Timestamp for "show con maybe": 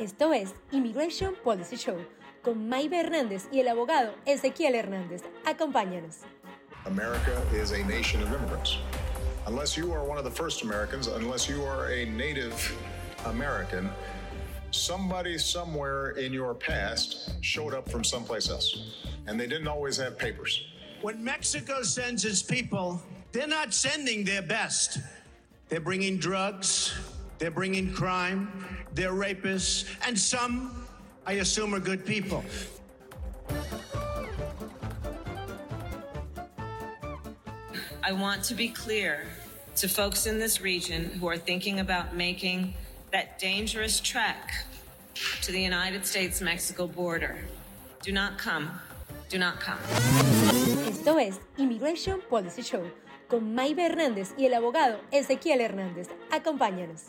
1.76-2.98, 52.62-53.86